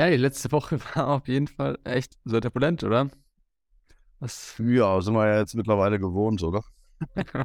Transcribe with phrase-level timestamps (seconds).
[0.00, 3.10] Ja, die letzte Woche war auf jeden Fall echt sehr turbulent, oder?
[4.18, 4.54] Was?
[4.58, 6.64] Ja, sind wir ja jetzt mittlerweile gewohnt, oder?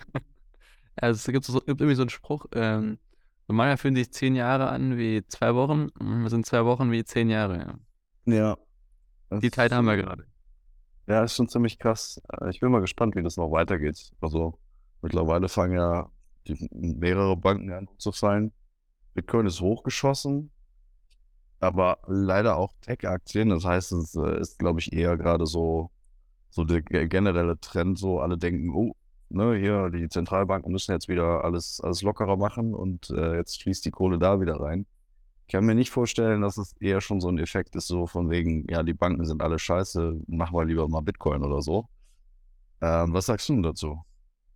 [0.96, 2.98] also es gibt, so, gibt irgendwie so einen Spruch, ähm,
[3.50, 7.30] normalerweise fühlen sich zehn Jahre an wie zwei Wochen, wir sind zwei Wochen wie zehn
[7.30, 7.78] Jahre.
[8.26, 8.58] Ja.
[9.32, 9.40] ja.
[9.40, 10.26] Die Zeit haben wir gerade.
[11.08, 12.22] Ja, ist schon ziemlich krass.
[12.40, 14.14] Äh, ich bin mal gespannt, wie das noch weitergeht.
[14.22, 14.58] Also
[15.02, 16.10] mittlerweile fangen ja
[16.48, 18.54] die, mehrere Banken an zu fallen.
[19.14, 20.52] Bitcoin ist hochgeschossen,
[21.60, 23.50] aber leider auch Tech-Aktien.
[23.50, 25.92] Das heißt, es äh, ist, glaube ich, eher gerade so,
[26.50, 28.96] so der generelle Trend, so alle denken, oh,
[29.30, 33.86] ne, hier, die Zentralbanken müssen jetzt wieder alles, alles lockerer machen und äh, jetzt fließt
[33.86, 34.86] die Kohle da wieder rein.
[35.48, 38.30] Ich kann mir nicht vorstellen, dass es eher schon so ein Effekt ist, so von
[38.30, 41.88] wegen, ja, die Banken sind alle scheiße, machen wir lieber mal Bitcoin oder so.
[42.82, 44.00] Ähm, was sagst du dazu?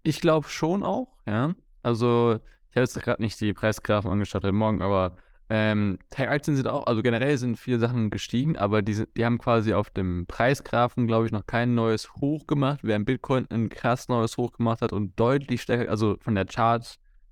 [0.03, 1.53] Ich glaube schon auch, ja.
[1.83, 2.39] Also,
[2.69, 5.15] ich habe jetzt gerade nicht die Preisgrafen angeschaut heute Morgen, aber
[5.51, 9.39] ähm, Tech-Aktien sind auch, also generell sind viele Sachen gestiegen, aber die, sind, die haben
[9.39, 14.09] quasi auf dem Preisgrafen, glaube ich, noch kein neues Hoch gemacht, während Bitcoin ein krass
[14.09, 16.85] neues Hoch gemacht hat und deutlich stärker, also von der Chart,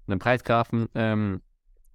[0.05, 1.41] von den Preisgrafen, ähm,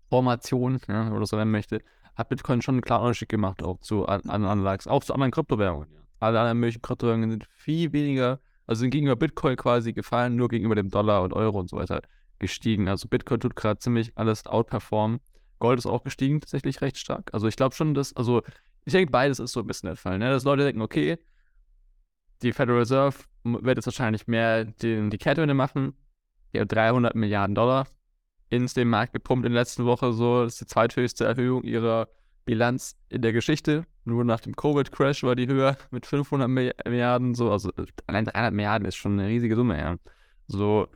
[0.09, 1.81] Formation, ja, oder so nennen möchte,
[2.14, 5.89] hat Bitcoin schon einen klaren Unterschied gemacht, auch zu anderen Anlags, auch zu anderen Kryptowährungen.
[6.20, 10.77] Alle anderen möglichen Kryptowährungen sind viel weniger, also sind gegenüber Bitcoin quasi gefallen, nur gegenüber
[10.77, 12.01] dem Dollar und Euro und so weiter
[12.39, 12.89] gestiegen.
[12.89, 15.19] Also Bitcoin tut gerade ziemlich alles outperformen.
[15.63, 17.31] Gold ist auch gestiegen, tatsächlich recht stark.
[17.33, 18.43] Also ich glaube schon, dass, also
[18.85, 20.29] ich denke, beides ist so ein bisschen der Fall, ne?
[20.29, 21.19] dass Leute denken, okay,
[22.43, 25.95] die Federal Reserve wird jetzt wahrscheinlich mehr den, die Kehrtwende machen.
[26.53, 27.87] Die hat 300 Milliarden Dollar
[28.51, 30.13] ins den Markt gepumpt in der letzten Woche.
[30.13, 32.09] So, das ist die zweithöchste Erhöhung ihrer
[32.45, 33.87] Bilanz in der Geschichte.
[34.05, 37.37] Nur nach dem Covid-Crash war die höher mit 500 Milliarden.
[37.37, 37.71] So, also
[38.09, 39.97] allein 300 Milliarden ist schon eine riesige Summe, ja.
[40.49, 40.89] So,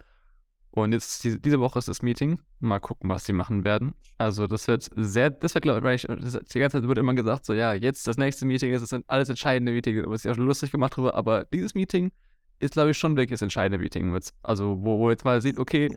[0.76, 2.38] und jetzt die, diese Woche ist das Meeting.
[2.60, 3.94] Mal gucken, was sie machen werden.
[4.18, 7.54] Also das wird sehr, das wird glaube ich, die ganze Zeit wird immer gesagt, so
[7.54, 10.04] ja, jetzt das nächste Meeting ist, das sind alles entscheidende Meetings.
[10.04, 12.12] Da ist ja schon lustig gemacht drüber, aber dieses Meeting
[12.58, 14.18] ist, glaube ich, schon wirklich das entscheidende Meeting.
[14.42, 15.96] Also wo, wo jetzt mal sieht, okay,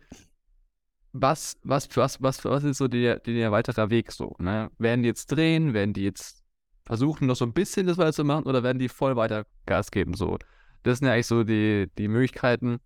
[1.11, 4.37] was, was, was, was, was ist so der, der weitere Weg so?
[4.39, 4.71] Ne?
[4.77, 5.73] Werden die jetzt drehen?
[5.73, 6.45] Werden die jetzt
[6.85, 9.91] versuchen, noch so ein bisschen das weiter zu machen oder werden die voll weiter Gas
[9.91, 10.13] geben?
[10.13, 10.37] So,
[10.83, 12.79] das sind ja eigentlich so die, die Möglichkeiten.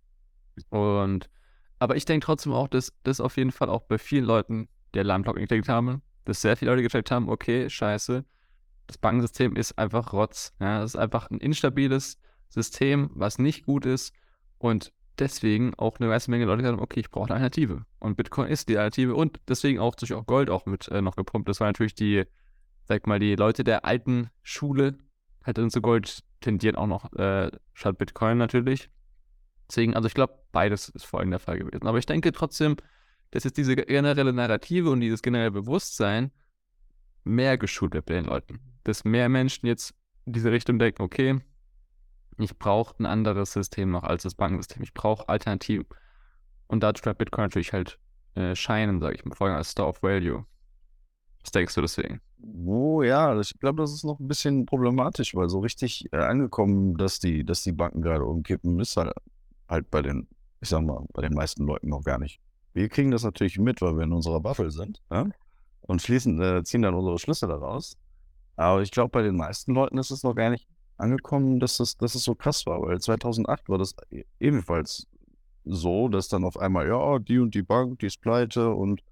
[0.70, 1.30] Und
[1.78, 5.00] aber ich denke trotzdem auch, dass das auf jeden Fall auch bei vielen Leuten die
[5.00, 8.24] Alarmglocken gecheckt haben, dass sehr viele Leute gecheckt haben, okay, scheiße,
[8.86, 10.54] das Bankensystem ist einfach Rotz.
[10.60, 12.18] Ja, es ist einfach ein instabiles
[12.48, 14.14] System, was nicht gut ist
[14.58, 17.86] und deswegen auch eine ganze Menge Leute gesagt haben, okay, ich brauche eine Alternative.
[17.98, 21.16] Und Bitcoin ist die Alternative und deswegen auch durch auch Gold auch mit äh, noch
[21.16, 21.48] gepumpt.
[21.48, 22.24] Das war natürlich die,
[22.84, 24.98] sag mal, die Leute der alten Schule
[25.44, 28.90] halt zu Gold tendieren auch noch äh, statt Bitcoin natürlich.
[29.68, 31.86] Deswegen, also ich glaube, beides ist vor allem der Fall gewesen.
[31.86, 32.76] Aber ich denke trotzdem,
[33.30, 36.30] dass jetzt diese generelle Narrative und dieses generelle Bewusstsein
[37.24, 38.60] mehr geschult wird bei den Leuten.
[38.84, 39.94] Dass mehr Menschen jetzt
[40.26, 41.40] in diese Richtung denken, okay,
[42.38, 44.82] ich brauche ein anderes System noch als das Bankensystem.
[44.82, 45.86] Ich brauche Alternativen.
[46.66, 47.98] Und dazu bleibt Bitcoin natürlich halt
[48.34, 50.44] äh, scheinen, sage ich mal, vor allem als Store of Value.
[51.42, 52.20] Was denkst du deswegen?
[52.66, 56.96] Oh ja, ich glaube, das ist noch ein bisschen problematisch, weil so richtig äh, angekommen,
[56.96, 59.12] dass die, dass die Banken gerade umkippen, ist halt
[59.68, 60.28] halt bei den,
[60.60, 62.40] ich sag mal, bei den meisten Leuten noch gar nicht.
[62.72, 65.26] Wir kriegen das natürlich mit, weil wir in unserer Buffel sind ja?
[65.82, 67.96] und schließen, äh, ziehen dann unsere Schlüsse daraus.
[68.56, 70.66] Aber ich glaube, bei den meisten Leuten ist es noch gar nicht
[70.96, 75.06] angekommen, dass es, dass es so krass war, weil 2008 war das e-, ebenfalls
[75.64, 79.02] so, dass dann auf einmal, ja, die und die Bank, die ist pleite und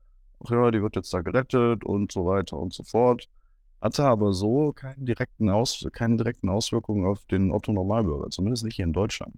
[0.45, 3.29] ach ja, die wird jetzt da gerettet und so weiter und so fort.
[3.81, 8.85] Hatte aber so keinen direkten Aus, keine direkten Auswirkungen auf den Otto-Normalbürger, zumindest nicht hier
[8.85, 9.35] in Deutschland.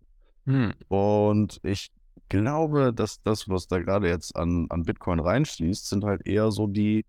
[0.47, 0.73] Hm.
[0.89, 1.91] Und ich
[2.29, 6.67] glaube, dass das, was da gerade jetzt an, an Bitcoin reinschließt, sind halt eher so
[6.67, 7.05] die,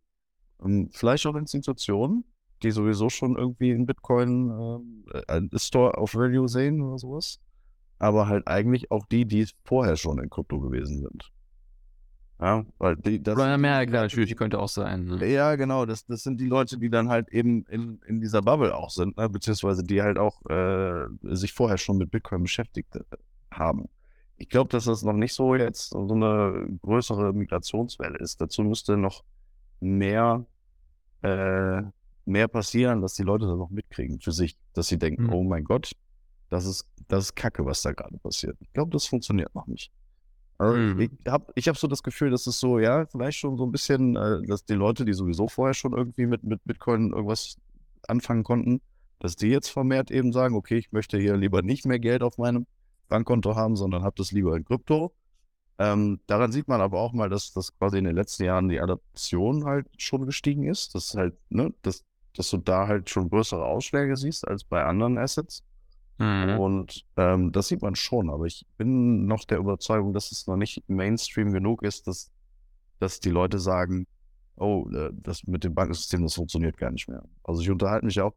[0.63, 2.23] ähm, vielleicht auch Institutionen,
[2.63, 7.39] die sowieso schon irgendwie in Bitcoin äh, Store of Value sehen oder sowas.
[7.99, 11.31] Aber halt eigentlich auch die, die vorher schon in Krypto gewesen sind.
[12.39, 13.35] Ja, weil die, das.
[13.35, 15.05] Oder Amerika natürlich könnte auch sein.
[15.05, 15.25] Ne?
[15.27, 15.85] Ja, genau.
[15.85, 19.15] Das, das sind die Leute, die dann halt eben in, in dieser Bubble auch sind,
[19.17, 19.29] ne?
[19.29, 23.03] beziehungsweise die halt auch äh, sich vorher schon mit Bitcoin beschäftigt äh,
[23.51, 23.87] haben.
[24.37, 28.41] Ich glaube, dass das noch nicht so jetzt so eine größere Migrationswelle ist.
[28.41, 29.23] Dazu müsste noch
[29.79, 30.45] mehr,
[31.21, 31.81] äh,
[32.25, 35.33] mehr passieren, dass die Leute das noch mitkriegen für sich, dass sie denken, mhm.
[35.33, 35.93] oh mein Gott,
[36.49, 38.57] das ist, das ist Kacke, was da gerade passiert.
[38.59, 39.89] Ich glaube, das funktioniert noch nicht.
[40.57, 40.99] Also mhm.
[41.01, 43.71] Ich habe ich hab so das Gefühl, dass es so, ja, vielleicht schon so ein
[43.71, 47.57] bisschen, äh, dass die Leute, die sowieso vorher schon irgendwie mit, mit Bitcoin irgendwas
[48.07, 48.81] anfangen konnten,
[49.19, 52.37] dass die jetzt vermehrt eben sagen, okay, ich möchte hier lieber nicht mehr Geld auf
[52.37, 52.67] meinem
[53.09, 55.13] Bankkonto haben, sondern habe das lieber in Krypto.
[55.77, 58.79] Ähm, daran sieht man aber auch mal, dass das quasi in den letzten Jahren die
[58.79, 60.95] Adaption halt schon gestiegen ist.
[60.95, 62.05] Das ist halt, ne, dass
[62.35, 65.63] dass du da halt schon größere Ausschläge siehst als bei anderen Assets.
[66.17, 66.59] Mhm.
[66.59, 70.55] Und ähm, das sieht man schon, aber ich bin noch der Überzeugung, dass es noch
[70.55, 72.31] nicht Mainstream genug ist, dass,
[72.99, 74.07] dass die Leute sagen,
[74.55, 77.23] oh, äh, das mit dem Bankensystem, das funktioniert gar nicht mehr.
[77.43, 78.33] Also ich unterhalte mich auch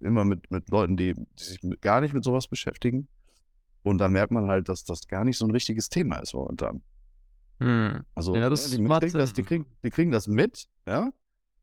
[0.00, 3.08] immer mit, mit Leuten, die, die sich gar nicht mit sowas beschäftigen.
[3.82, 6.82] Und da merkt man halt, dass das gar nicht so ein richtiges Thema ist momentan.
[7.58, 8.04] Mhm.
[8.14, 11.10] Also Ja, ja, das die, kriegen das, die, kriegen, die kriegen das mit, ja,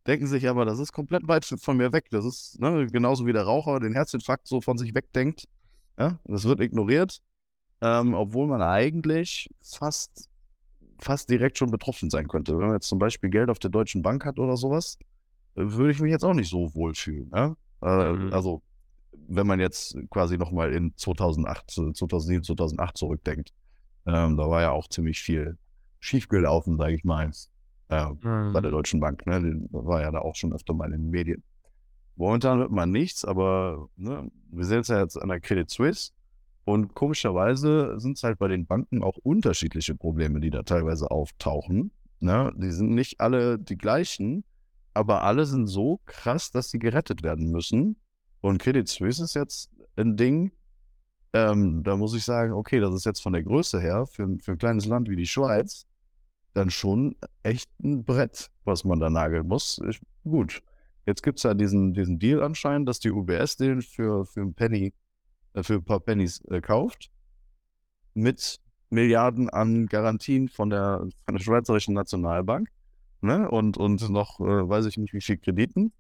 [0.08, 2.08] denken sich aber, das ist komplett weit von mir weg.
[2.10, 5.48] Das ist ne, genauso wie der Raucher den Herzinfarkt so von sich wegdenkt.
[6.00, 7.22] Ja, das wird ignoriert,
[7.82, 10.30] ähm, obwohl man eigentlich fast,
[10.98, 12.54] fast direkt schon betroffen sein könnte.
[12.58, 14.98] Wenn man jetzt zum Beispiel Geld auf der Deutschen Bank hat oder sowas,
[15.56, 17.30] würde ich mich jetzt auch nicht so wohlfühlen.
[17.36, 17.56] Ja?
[17.82, 18.34] Äh, Mhm.
[18.34, 18.62] Also,
[19.28, 23.54] wenn man jetzt quasi nochmal in 2008, äh, 2007, 2008 zurückdenkt,
[24.06, 25.58] ähm, da war ja auch ziemlich viel
[26.00, 27.30] schiefgelaufen, sage ich mal,
[27.90, 28.76] äh, bei der Mhm.
[28.76, 29.26] Deutschen Bank.
[29.26, 29.42] Ne?
[29.42, 31.44] Die war ja da auch schon öfter mal in den Medien.
[32.20, 36.12] Momentan hört man nichts, aber ne, wir es ja jetzt an der Credit Suisse.
[36.66, 41.92] Und komischerweise sind es halt bei den Banken auch unterschiedliche Probleme, die da teilweise auftauchen.
[42.20, 42.52] Ne?
[42.58, 44.44] Die sind nicht alle die gleichen,
[44.94, 47.96] aber alle sind so krass, dass sie gerettet werden müssen.
[48.42, 50.52] Und Credit Suisse ist jetzt ein Ding,
[51.32, 54.40] ähm, da muss ich sagen, okay, das ist jetzt von der Größe her für, ein-
[54.42, 55.86] für ein kleines Land wie die Schweiz
[56.54, 59.80] dann schon echt ein Brett, was man da nageln muss.
[59.88, 60.62] Ich, gut,
[61.06, 64.54] jetzt gibt es ja diesen, diesen Deal anscheinend, dass die UBS den für, für ein
[64.54, 64.94] Penny,
[65.54, 67.10] äh, für ein paar Pennies äh, kauft,
[68.14, 68.60] mit
[68.90, 72.70] Milliarden an Garantien von der, von der Schweizerischen Nationalbank,
[73.22, 73.50] ne?
[73.50, 75.94] Und, und noch, äh, weiß ich nicht, wie viel Krediten.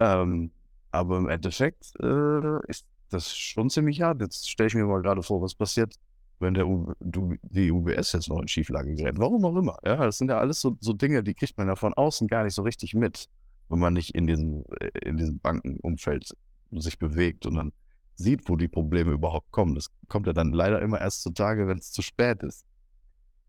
[0.00, 0.52] Ähm,
[0.90, 4.20] aber im Endeffekt äh, ist das schon ziemlich hart.
[4.20, 5.94] Jetzt stelle ich mir mal gerade vor, was passiert,
[6.38, 9.18] wenn der U du, die UBS jetzt noch in Schieflage gerät.
[9.18, 9.76] Warum auch immer.
[9.84, 12.44] Ja, das sind ja alles so, so Dinge, die kriegt man ja von außen gar
[12.44, 13.28] nicht so richtig mit,
[13.68, 16.34] wenn man nicht in diesem, äh, in diesem Bankenumfeld
[16.72, 17.72] sich bewegt und dann
[18.14, 19.74] sieht, wo die Probleme überhaupt kommen.
[19.74, 22.64] Das kommt ja dann leider immer erst zutage, wenn es zu spät ist.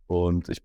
[0.08, 0.62] Und ich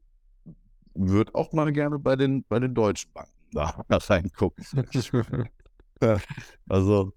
[0.94, 4.64] würde auch mal gerne bei den, bei den deutschen Banken da reingucken.
[6.68, 7.12] Also,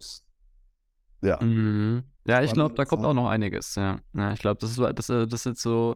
[1.21, 1.43] ja.
[1.43, 2.03] Mhm.
[2.25, 3.99] Ja, ich glaube, da kommt auch noch einiges, ja.
[4.13, 5.95] Ja, ich glaube, das ist, das, äh, das ist jetzt so.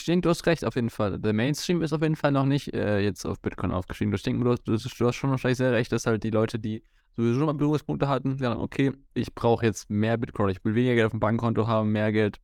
[0.00, 1.18] Ich denke, du hast recht, auf jeden Fall.
[1.18, 4.12] Der Mainstream ist auf jeden Fall noch nicht äh, jetzt auf Bitcoin aufgestiegen.
[4.14, 6.82] Ich du, du, du hast schon wahrscheinlich sehr recht, dass halt die Leute, die
[7.16, 10.94] sowieso schon mal Berührungspunkte hatten, sagen, okay, ich brauche jetzt mehr Bitcoin, ich will weniger
[10.94, 12.38] Geld auf dem Bankkonto haben, mehr Geld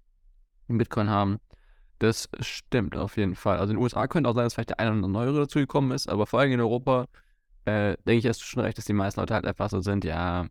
[0.69, 1.39] in Bitcoin haben.
[1.99, 3.59] Das stimmt auf jeden Fall.
[3.59, 5.91] Also in den USA könnte auch sein, dass vielleicht der eine oder andere neuere dazugekommen
[5.93, 7.07] ist, aber vor allem in Europa
[7.65, 10.05] äh, denke ich, hast du schon recht, dass die meisten Leute halt einfach so sind,
[10.05, 10.47] ja,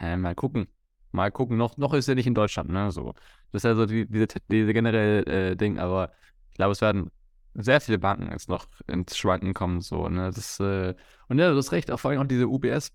[0.00, 0.66] äh, mal gucken.
[1.12, 1.56] Mal gucken.
[1.56, 2.90] Noch, noch ist er nicht in Deutschland, ne?
[2.90, 3.14] So.
[3.52, 6.12] Das ist ja so die, diese, diese generelle äh, Ding, aber
[6.50, 7.10] ich glaube, es werden
[7.54, 10.30] sehr viele Banken jetzt noch ins Schwanken kommen, so, ne?
[10.34, 10.94] Das, äh,
[11.28, 12.92] und ja, du hast recht, auch vor allem auch diese UBS,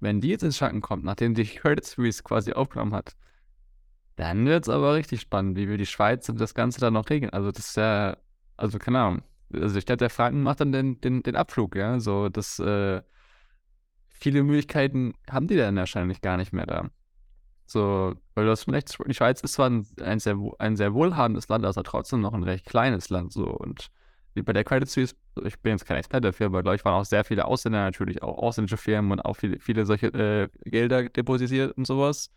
[0.00, 3.16] wenn die jetzt ins Schwanken kommt, nachdem die Credit Suisse quasi aufgenommen hat,
[4.16, 7.08] dann wird es aber richtig spannend, wie wir die Schweiz und das Ganze dann noch
[7.10, 7.32] regeln.
[7.32, 8.16] Also, das ist ja,
[8.56, 9.22] also, keine Ahnung.
[9.52, 12.00] Also, ich glaube, der Franken macht dann den, den, den Abflug, ja.
[12.00, 13.02] So, das, äh,
[14.10, 16.90] viele Möglichkeiten haben die dann wahrscheinlich gar nicht mehr da.
[17.70, 21.66] So, weil schon recht, die Schweiz ist zwar ein, ein, sehr, ein sehr wohlhabendes Land,
[21.66, 23.32] aber trotzdem noch ein recht kleines Land.
[23.34, 23.44] So.
[23.46, 23.88] Und
[24.34, 27.04] bei der Credit Suisse, ich bin jetzt kein Experte dafür, aber glaube ich, waren auch
[27.04, 31.76] sehr viele Ausländer natürlich, auch ausländische Firmen und auch viele, viele solche äh, Gelder depositiert
[31.76, 32.30] und sowas.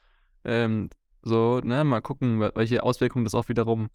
[0.44, 0.90] Ähm,
[1.21, 3.90] so, ne, mal gucken, wel- welche Auswirkungen das auch wiederum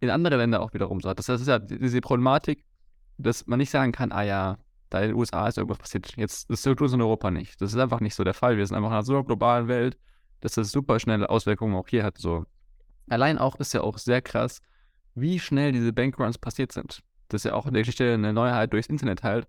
[0.00, 1.18] in andere Länder auch wiederum so hat.
[1.18, 2.64] Das es ist ja diese Problematik,
[3.18, 4.58] dass man nicht sagen kann, ah ja,
[4.90, 6.16] da in den USA ist irgendwas passiert.
[6.16, 7.60] Jetzt, das tut uns in Europa nicht.
[7.60, 8.56] Das ist einfach nicht so der Fall.
[8.56, 9.98] Wir sind einfach in einer so globalen Welt,
[10.40, 12.18] dass das super schnelle Auswirkungen auch hier hat.
[12.18, 12.44] So.
[13.08, 14.60] Allein auch ist ja auch sehr krass,
[15.14, 17.00] wie schnell diese Bankruns passiert sind.
[17.28, 19.46] Das ist ja auch in der Geschichte eine Neuheit durchs Internet halt.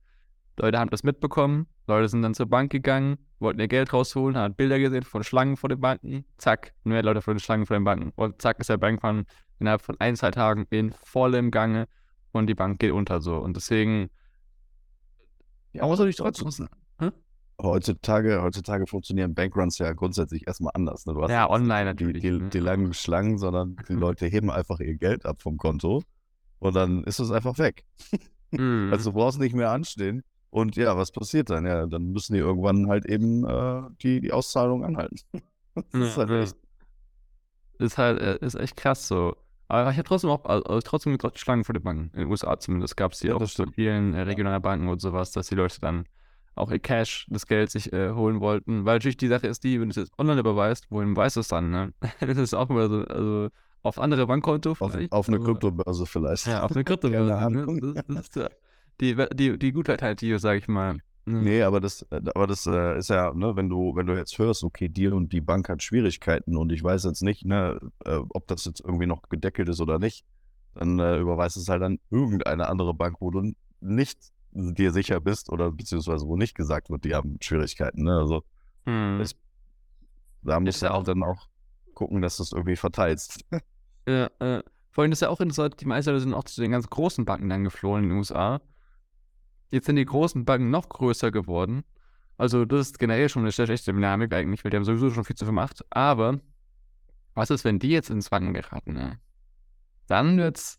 [0.58, 4.55] Leute haben das mitbekommen, Leute sind dann zur Bank gegangen, wollten ihr Geld rausholen, haben
[4.55, 7.86] Bilder gesehen von Schlangen vor den Banken, zack, mehr Leute von den Schlangen vor den
[7.86, 8.12] Banken.
[8.15, 9.25] Und zack ist der Bankrun
[9.60, 11.88] innerhalb von ein, zwei Tagen in vollem Gange
[12.34, 13.38] und die Bank geht unter so.
[13.38, 14.10] Und deswegen,
[15.72, 16.67] Ja, muss natürlich heutzutage- trotzdem.
[17.00, 17.13] Hm?
[17.61, 21.05] Heutzutage, heutzutage funktionieren Bankruns ja grundsätzlich erstmal anders.
[21.05, 21.13] Ne?
[21.29, 22.49] Ja, online die, natürlich, Die, ne?
[22.49, 26.03] die langen Schlangen, sondern die Leute heben einfach ihr Geld ab vom Konto
[26.59, 27.83] und dann ist es einfach weg.
[28.51, 28.89] Mhm.
[28.91, 30.23] Also du brauchst nicht mehr anstehen.
[30.49, 31.67] Und ja, was passiert dann?
[31.67, 35.17] Ja, dann müssen die irgendwann halt eben äh, die, die Auszahlung anhalten.
[35.75, 36.41] Das ist Ja, halt ja.
[36.41, 36.55] echt,
[37.77, 39.35] ist halt, äh, ist echt krass so.
[39.67, 42.09] Aber ich habe trotzdem auch, also trotzdem Schlangen vor den Banken.
[42.13, 43.75] In den USA zumindest gab es die Ja, auch das stimmt.
[43.75, 46.05] vielen äh, regionalen Banken und sowas, dass die Leute dann
[46.56, 48.86] auch ihr Cash, das Geld sich äh, holen wollten.
[48.86, 51.39] Weil natürlich die Sache ist die, wenn du es jetzt online überweist, wohin weißt du
[51.41, 51.94] es dann, ne?
[52.20, 53.50] das ist auch immer so, also
[53.82, 55.12] auf andere Bankkonto auf, vielleicht.
[55.12, 56.48] auf eine Kryptobörse vielleicht.
[56.48, 57.10] Ja, auf eine Krypto.
[57.10, 57.94] Keine ne?
[57.94, 58.50] Das, das ist
[59.00, 60.98] die, die, die Gutheit halt, die, sage ich mal,
[61.32, 64.38] Nee, aber das, äh, aber das äh, ist ja, ne, wenn du, wenn du jetzt
[64.39, 68.20] hörst, okay, die und die Bank hat Schwierigkeiten und ich weiß jetzt nicht, ne, äh,
[68.29, 70.25] ob das jetzt irgendwie noch gedeckelt ist oder nicht,
[70.74, 74.18] dann äh, überweist es halt an irgendeine andere Bank, wo du nicht
[74.51, 78.03] dir sicher bist oder beziehungsweise wo nicht gesagt wird, die haben Schwierigkeiten.
[78.03, 78.18] Ne?
[78.18, 78.44] Also
[78.86, 79.20] Hm.
[79.22, 79.36] es,
[80.41, 81.48] da musst du ja auch dann auch
[81.94, 83.46] gucken, dass du es irgendwie verteilst.
[84.08, 86.72] Ja, äh, vor allem ist ja auch interessant, die meisten Leute sind auch zu den
[86.72, 88.60] ganz großen Banken dann geflohen in den USA.
[89.70, 91.84] Jetzt sind die großen Banken noch größer geworden.
[92.38, 95.36] Also das ist generell schon eine schlechte Dynamik eigentlich, weil die haben sowieso schon viel
[95.36, 95.86] zu viel Macht.
[95.91, 96.39] Aber
[97.36, 98.94] was ist, wenn die jetzt ins Wanken geraten?
[98.94, 99.20] Ne?
[100.08, 100.78] Dann wird's,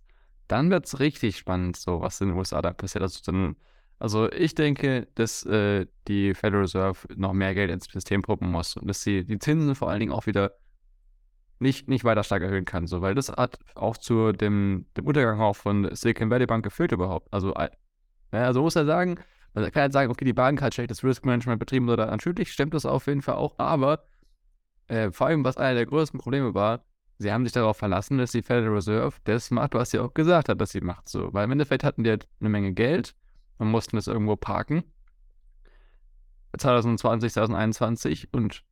[0.50, 3.02] dann wird's richtig spannend, so was in den USA da passiert.
[3.02, 3.56] Also, dann,
[3.98, 8.76] also ich denke, dass äh, die Federal Reserve noch mehr Geld ins System pumpen muss
[8.76, 10.52] und dass sie die Zinsen vor allen Dingen auch wieder
[11.58, 15.40] nicht, nicht weiter stark erhöhen kann, so, weil das hat auch zu dem, dem Untergang
[15.40, 17.28] auch von Silicon Valley Bank geführt überhaupt.
[17.32, 17.68] Also, äh,
[18.30, 19.18] also muss er sagen,
[19.52, 22.72] man kann halt sagen, okay, die Bank hat schlechtes Risk Management betrieben oder natürlich stimmt
[22.72, 24.04] das auf jeden Fall auch, aber
[24.88, 26.84] äh, vor allem, was einer der größten Probleme war,
[27.20, 30.48] sie haben sich darauf verlassen, dass die Federal Reserve das macht, was sie auch gesagt
[30.48, 33.14] hat, dass sie macht, so, weil im Endeffekt hatten die halt eine Menge Geld
[33.58, 34.82] und mussten es irgendwo parken.
[36.58, 38.64] 2020, 2021 und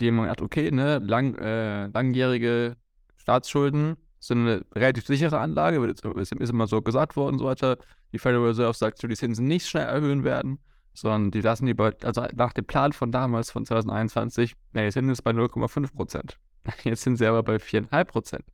[0.00, 2.76] die haben gedacht, okay, ne, lang, äh, langjährige
[3.16, 7.78] Staatsschulden sind eine relativ sichere Anlage, wird ist, ist immer so gesagt worden, so weiter.
[8.12, 10.58] Die Federal Reserve sagt, die Zinsen nicht schnell erhöhen werden,
[10.92, 14.94] sondern die lassen die bei, also nach dem Plan von damals, von 2021, na, jetzt
[14.94, 16.38] sind es bei 0,5 Prozent.
[16.84, 18.44] Jetzt sind sie aber bei 4,5 Prozent.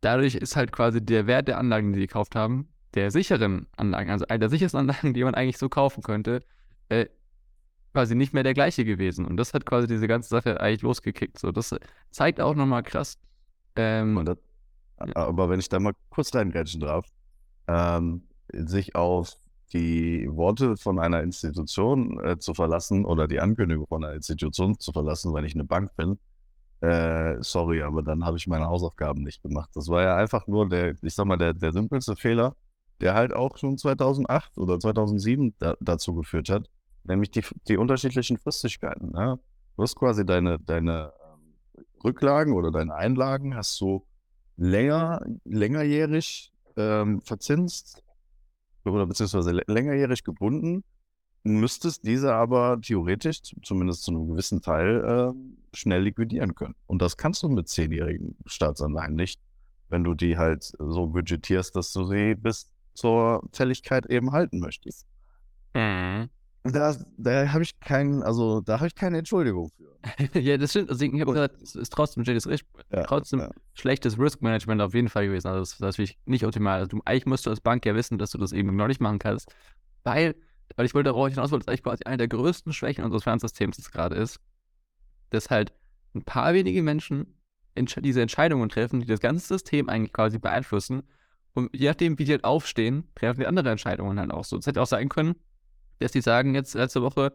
[0.00, 4.10] Dadurch ist halt quasi der Wert der Anlagen, die sie gekauft haben, der sicheren Anlagen,
[4.10, 6.40] also einer der sichersten Anlagen, die man eigentlich so kaufen könnte,
[6.88, 7.06] äh,
[7.92, 9.24] quasi nicht mehr der gleiche gewesen.
[9.24, 11.38] Und das hat quasi diese ganze Sache eigentlich losgekickt.
[11.38, 11.74] So, das
[12.10, 13.18] zeigt auch nochmal krass.
[13.76, 14.38] Ähm, das,
[15.14, 17.06] Aber wenn ich da mal kurz reingrätschen darf,
[17.66, 19.36] ähm, sich auf
[19.72, 24.92] die Worte von einer Institution äh, zu verlassen oder die Ankündigung von einer Institution zu
[24.92, 26.18] verlassen, wenn ich eine Bank bin,
[26.80, 29.70] äh, sorry, aber dann habe ich meine Hausaufgaben nicht gemacht.
[29.74, 32.54] Das war ja einfach nur der, ich sag mal, der, der simpelste Fehler,
[33.00, 36.68] der halt auch schon 2008 oder 2007 da, dazu geführt hat,
[37.04, 39.12] nämlich die, die unterschiedlichen Fristigkeiten.
[39.14, 39.38] Ja?
[39.76, 44.04] Du hast quasi deine, deine ähm, Rücklagen oder deine Einlagen hast du
[44.56, 48.02] länger, längerjährig ähm, verzinst
[48.84, 50.84] oder beziehungsweise lä- längerjährig gebunden,
[51.44, 56.74] müsstest diese aber theoretisch, zumindest zu einem gewissen Teil, ähm, schnell liquidieren können.
[56.86, 59.40] Und das kannst du mit zehnjährigen Staatsanleihen nicht,
[59.88, 65.06] wenn du die halt so budgetierst, dass du sie bis zur Fälligkeit eben halten möchtest.
[65.74, 66.28] Mhm.
[66.64, 70.38] Da, da habe ich keinen, also da habe ich keine Entschuldigung für.
[70.38, 70.90] ja, das stimmt.
[70.90, 73.50] Also ich habe gesagt, es ist trotzdem schlechtes, Risk- Ja, trotzdem ja.
[73.74, 75.48] schlechtes Risk-Management auf jeden Fall gewesen.
[75.48, 76.80] Also das, ist nicht optimal.
[76.80, 79.00] Also du, eigentlich musst du als Bank ja wissen, dass du das eben noch nicht
[79.00, 79.54] machen kannst,
[80.02, 80.34] weil,
[80.76, 83.90] weil ich wollte darauf hinaus, weil das eigentlich quasi eine der größten Schwächen unseres Finanzsystems
[83.90, 84.40] gerade ist,
[85.30, 85.72] dass halt
[86.14, 87.34] ein paar wenige Menschen
[87.76, 91.02] diese Entscheidungen treffen, die das ganze System eigentlich quasi beeinflussen.
[91.54, 94.58] Und je nachdem, wie die halt aufstehen, treffen die andere Entscheidungen halt auch so.
[94.58, 95.36] Es hätte auch sein können,
[96.00, 97.32] dass die sagen jetzt letzte Woche,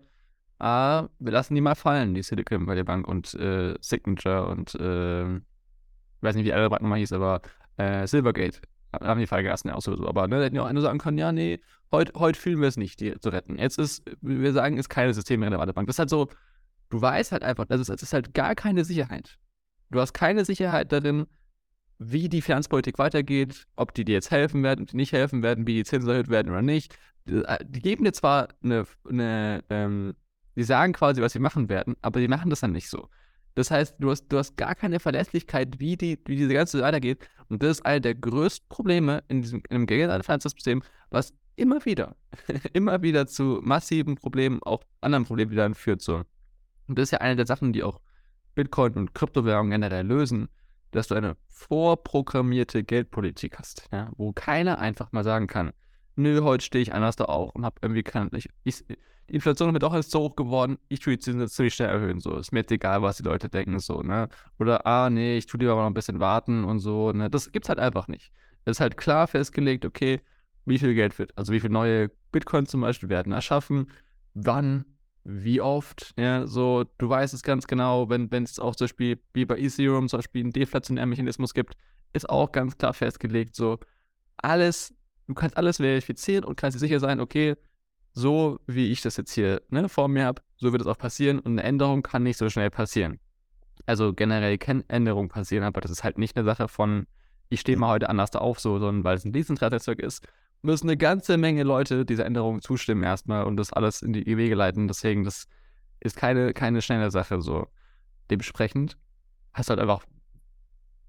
[0.59, 5.35] ah, wir lassen die mal fallen, die Silicon Valley Bank und äh, Signature und äh,
[5.35, 5.41] ich
[6.21, 7.41] weiß nicht, wie die andere Bank nochmal hieß, aber
[7.77, 8.61] äh, Silvergate
[9.01, 9.93] haben die Fall gelassen, ja auch so.
[10.07, 11.59] Aber ne, da hätten ja auch eine sagen können, ja, nee,
[11.91, 13.57] heute heut fühlen wir es nicht, die zu retten.
[13.57, 15.87] Jetzt ist, wir sagen, ist keine systemrelevante Bank.
[15.87, 16.29] Das ist halt so,
[16.93, 19.37] du weißt halt einfach, ist, das ist halt gar keine Sicherheit.
[19.89, 21.25] Du hast keine Sicherheit darin,
[21.97, 25.65] wie die Finanzpolitik weitergeht, ob die dir jetzt helfen werden, ob die nicht helfen werden,
[25.65, 26.97] wie die Zinsen erhöht werden oder nicht.
[27.25, 30.13] Die, die geben dir zwar eine, eine ähm,
[30.55, 33.09] die sagen quasi, was sie machen werden, aber die machen das dann nicht so.
[33.55, 36.87] Das heißt, du hast, du hast gar keine Verlässlichkeit, wie, die, wie diese ganze Sache
[36.87, 37.27] weitergeht.
[37.49, 42.15] Und das ist eine der größten Probleme in diesem dem Finanzsystem, was immer wieder,
[42.73, 46.01] immer wieder zu massiven Problemen, auch anderen Problemen wieder dann führt.
[46.01, 46.23] So.
[46.87, 47.99] Und das ist ja eine der Sachen, die auch
[48.55, 50.49] Bitcoin und Kryptowährungen generell lösen,
[50.91, 55.71] dass du eine vorprogrammierte Geldpolitik hast, ja, wo keiner einfach mal sagen kann,
[56.15, 58.85] nö, heute stehe ich anders da auch und habe irgendwie kein, ich, ich,
[59.29, 62.19] die Inflation mir doch jetzt so hoch geworden, ich tue die Zinsen ziemlich schnell erhöhen,
[62.19, 65.47] so, ist mir jetzt egal, was die Leute denken, so, ne, oder, ah, nee, ich
[65.47, 68.31] tue lieber noch ein bisschen warten und so, ne, das gibt's halt einfach nicht.
[68.65, 70.21] Es ist halt klar festgelegt, okay,
[70.65, 73.87] wie viel Geld wird, also wie viele neue Bitcoins zum Beispiel werden erschaffen,
[74.33, 74.85] wann,
[75.23, 79.19] wie oft, ja, so, du weißt es ganz genau, wenn wenn es auch zum Beispiel,
[79.33, 81.75] wie bei Ethereum zum Beispiel einen deflationären Mechanismus gibt,
[82.13, 83.79] ist auch ganz klar festgelegt, so,
[84.37, 84.93] alles,
[85.27, 87.55] du kannst alles verifizieren und kannst dir sicher sein, okay,
[88.11, 91.39] so wie ich das jetzt hier ne, vor mir habe, so wird es auch passieren
[91.39, 93.19] und eine Änderung kann nicht so schnell passieren.
[93.85, 97.07] Also generell kann Änderungen passieren, aber das ist halt nicht eine Sache von,
[97.49, 100.27] ich stehe mal heute anders da auf, so, sondern weil es ein Dezentralnetzwerk ist
[100.63, 104.55] müssen eine ganze Menge Leute dieser Änderung zustimmen erstmal und das alles in die Wege
[104.55, 104.87] leiten.
[104.87, 105.47] Deswegen, das
[105.99, 107.67] ist keine, keine schnelle Sache so.
[108.29, 108.97] Dementsprechend
[109.53, 110.05] hast du halt einfach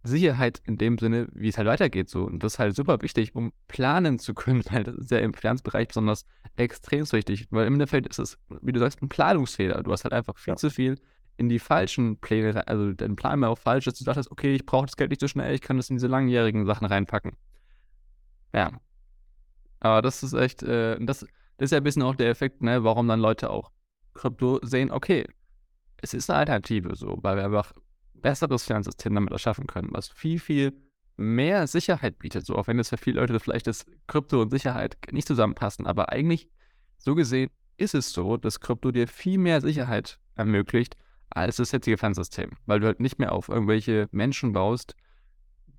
[0.02, 2.24] Sicherheit in dem Sinne, wie es halt weitergeht so.
[2.24, 5.32] Und das ist halt super wichtig, um planen zu können, weil das ist ja im
[5.32, 7.46] Finanzbereich besonders extrem wichtig.
[7.50, 9.82] Weil im Endeffekt ist es, wie du sagst, ein Planungsfehler.
[9.82, 10.56] Du hast halt einfach viel Ja.
[10.56, 11.00] zu viel
[11.36, 14.66] in die falschen Pläne, also dein Plan war auch falsch, dass du dachtest, okay, ich
[14.66, 17.32] brauche das Geld nicht so schnell, ich kann das in diese langjährigen Sachen reinpacken.
[18.52, 18.70] Ja.
[19.84, 21.26] Aber das ist echt, äh, das,
[21.58, 23.70] das ist ja ein bisschen auch der Effekt, ne, warum dann Leute auch
[24.14, 25.26] Krypto sehen, okay,
[26.00, 27.74] es ist eine Alternative so, weil wir einfach
[28.14, 30.72] besseres Finanzsystem damit erschaffen können, was viel, viel
[31.18, 32.46] mehr Sicherheit bietet.
[32.46, 35.86] So, auch wenn es für viele Leute vielleicht das Krypto und Sicherheit nicht zusammenpassen.
[35.86, 36.48] Aber eigentlich,
[36.96, 40.96] so gesehen, ist es so, dass Krypto dir viel mehr Sicherheit ermöglicht
[41.28, 42.52] als das jetzige Finanzsystem.
[42.64, 44.96] Weil du halt nicht mehr auf irgendwelche Menschen baust,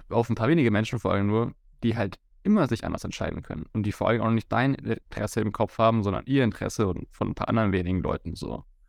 [0.10, 3.66] auf ein paar wenige Menschen vor allem nur, die halt immer sich anders entscheiden können.
[3.74, 7.08] Und die vor allem auch nicht dein Interesse im Kopf haben, sondern ihr Interesse und
[7.12, 8.64] von ein paar anderen wenigen Leuten so.